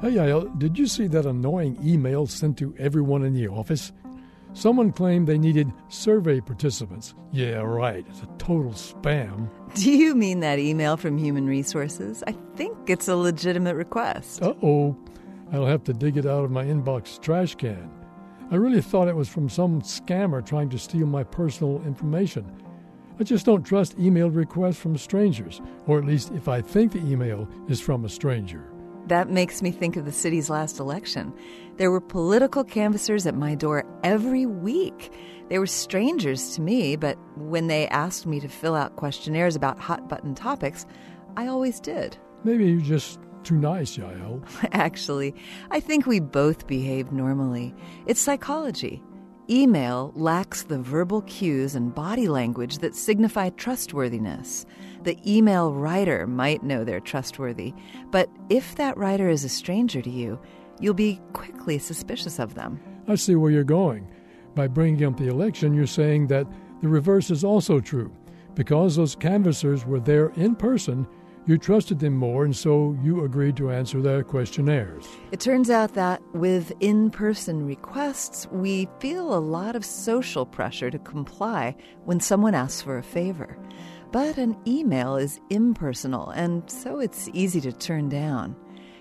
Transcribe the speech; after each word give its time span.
Hey, 0.00 0.12
Yael, 0.12 0.58
did 0.58 0.78
you 0.78 0.86
see 0.86 1.08
that 1.08 1.26
annoying 1.26 1.78
email 1.84 2.26
sent 2.26 2.56
to 2.56 2.74
everyone 2.78 3.22
in 3.22 3.34
the 3.34 3.48
office? 3.48 3.92
Someone 4.54 4.92
claimed 4.92 5.26
they 5.26 5.36
needed 5.36 5.70
survey 5.90 6.40
participants. 6.40 7.14
Yeah, 7.32 7.56
right. 7.56 8.06
It's 8.08 8.22
a 8.22 8.28
total 8.38 8.72
spam. 8.72 9.50
Do 9.74 9.92
you 9.92 10.14
mean 10.14 10.40
that 10.40 10.58
email 10.58 10.96
from 10.96 11.18
Human 11.18 11.46
Resources? 11.46 12.24
I 12.26 12.32
think 12.56 12.88
it's 12.88 13.08
a 13.08 13.14
legitimate 13.14 13.74
request. 13.76 14.42
Uh 14.42 14.54
oh. 14.62 14.96
I'll 15.52 15.66
have 15.66 15.84
to 15.84 15.92
dig 15.92 16.16
it 16.16 16.24
out 16.24 16.44
of 16.44 16.50
my 16.50 16.64
inbox 16.64 17.20
trash 17.20 17.54
can. 17.54 17.90
I 18.50 18.56
really 18.56 18.80
thought 18.80 19.06
it 19.06 19.14
was 19.14 19.28
from 19.28 19.50
some 19.50 19.82
scammer 19.82 20.44
trying 20.44 20.70
to 20.70 20.78
steal 20.78 21.08
my 21.08 21.24
personal 21.24 21.82
information. 21.84 22.50
I 23.20 23.24
just 23.24 23.44
don't 23.44 23.64
trust 23.64 23.98
emailed 23.98 24.34
requests 24.34 24.78
from 24.78 24.96
strangers, 24.96 25.60
or 25.86 25.98
at 25.98 26.06
least 26.06 26.32
if 26.32 26.48
I 26.48 26.62
think 26.62 26.92
the 26.92 27.00
email 27.00 27.46
is 27.68 27.82
from 27.82 28.06
a 28.06 28.08
stranger. 28.08 28.69
That 29.10 29.28
makes 29.28 29.60
me 29.60 29.72
think 29.72 29.96
of 29.96 30.04
the 30.04 30.12
city's 30.12 30.48
last 30.48 30.78
election. 30.78 31.34
There 31.78 31.90
were 31.90 32.00
political 32.00 32.62
canvassers 32.62 33.26
at 33.26 33.34
my 33.34 33.56
door 33.56 33.84
every 34.04 34.46
week. 34.46 35.12
They 35.48 35.58
were 35.58 35.66
strangers 35.66 36.54
to 36.54 36.60
me, 36.60 36.94
but 36.94 37.18
when 37.34 37.66
they 37.66 37.88
asked 37.88 38.24
me 38.24 38.38
to 38.38 38.46
fill 38.46 38.76
out 38.76 38.94
questionnaires 38.94 39.56
about 39.56 39.80
hot 39.80 40.08
button 40.08 40.36
topics, 40.36 40.86
I 41.36 41.48
always 41.48 41.80
did. 41.80 42.18
Maybe 42.44 42.66
you're 42.70 42.80
just 42.80 43.18
too 43.42 43.56
nice, 43.56 43.96
Yael. 43.96 44.44
Actually, 44.70 45.34
I 45.72 45.80
think 45.80 46.06
we 46.06 46.20
both 46.20 46.68
behave 46.68 47.10
normally. 47.10 47.74
It's 48.06 48.20
psychology. 48.20 49.02
Email 49.50 50.12
lacks 50.14 50.62
the 50.62 50.78
verbal 50.78 51.22
cues 51.22 51.74
and 51.74 51.92
body 51.92 52.28
language 52.28 52.78
that 52.78 52.94
signify 52.94 53.50
trustworthiness. 53.50 54.64
The 55.02 55.18
email 55.26 55.74
writer 55.74 56.24
might 56.28 56.62
know 56.62 56.84
they're 56.84 57.00
trustworthy, 57.00 57.74
but 58.12 58.30
if 58.48 58.76
that 58.76 58.96
writer 58.96 59.28
is 59.28 59.42
a 59.42 59.48
stranger 59.48 60.02
to 60.02 60.10
you, 60.10 60.38
you'll 60.78 60.94
be 60.94 61.20
quickly 61.32 61.80
suspicious 61.80 62.38
of 62.38 62.54
them. 62.54 62.80
I 63.08 63.16
see 63.16 63.34
where 63.34 63.50
you're 63.50 63.64
going. 63.64 64.08
By 64.54 64.68
bringing 64.68 65.04
up 65.04 65.16
the 65.16 65.26
election, 65.26 65.74
you're 65.74 65.86
saying 65.88 66.28
that 66.28 66.46
the 66.80 66.88
reverse 66.88 67.28
is 67.32 67.42
also 67.42 67.80
true. 67.80 68.12
Because 68.54 68.94
those 68.94 69.16
canvassers 69.16 69.84
were 69.84 70.00
there 70.00 70.28
in 70.36 70.54
person, 70.54 71.08
you 71.46 71.58
trusted 71.58 71.98
them 71.98 72.14
more, 72.14 72.44
and 72.44 72.54
so 72.54 72.96
you 73.02 73.24
agreed 73.24 73.56
to 73.56 73.70
answer 73.70 74.00
their 74.00 74.22
questionnaires. 74.22 75.08
It 75.32 75.40
turns 75.40 75.70
out 75.70 75.94
that 75.94 76.22
with 76.34 76.72
in 76.80 77.10
person 77.10 77.66
requests, 77.66 78.46
we 78.52 78.88
feel 79.00 79.34
a 79.34 79.40
lot 79.40 79.74
of 79.74 79.84
social 79.84 80.46
pressure 80.46 80.90
to 80.90 80.98
comply 80.98 81.74
when 82.04 82.20
someone 82.20 82.54
asks 82.54 82.82
for 82.82 82.98
a 82.98 83.02
favor. 83.02 83.56
But 84.12 84.38
an 84.38 84.56
email 84.66 85.16
is 85.16 85.40
impersonal, 85.50 86.30
and 86.30 86.68
so 86.70 86.98
it's 86.98 87.28
easy 87.32 87.60
to 87.62 87.72
turn 87.72 88.08
down. 88.08 88.56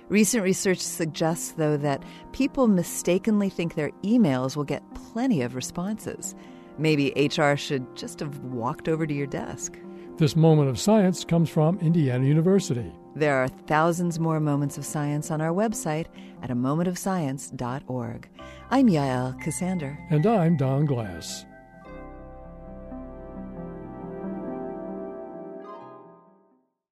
Recent 0.07 0.43
research 0.43 0.79
suggests, 0.79 1.51
though, 1.51 1.77
that 1.77 2.03
people 2.31 2.67
mistakenly 2.67 3.49
think 3.49 3.75
their 3.75 3.91
emails 4.03 4.55
will 4.55 4.63
get 4.63 4.83
plenty 4.95 5.41
of 5.41 5.55
responses. 5.55 6.35
Maybe 6.77 7.13
HR 7.15 7.55
should 7.55 7.95
just 7.95 8.19
have 8.19 8.39
walked 8.39 8.87
over 8.87 9.05
to 9.05 9.13
your 9.13 9.27
desk. 9.27 9.77
This 10.19 10.35
moment 10.35 10.67
of 10.67 10.77
science 10.77 11.23
comes 11.23 11.49
from 11.49 11.79
Indiana 11.79 12.25
University. 12.25 12.91
There 13.15 13.37
are 13.37 13.47
thousands 13.47 14.19
more 14.19 14.41
moments 14.41 14.77
of 14.77 14.83
science 14.83 15.31
on 15.31 15.39
our 15.39 15.53
website 15.53 16.07
at 16.43 16.51
a 16.51 16.55
momentofscience.org. 16.55 18.29
I'm 18.69 18.89
Yael 18.89 19.41
Ksander. 19.41 19.97
And 20.09 20.25
I'm 20.25 20.57
Don 20.57 20.85
Glass. 20.85 21.45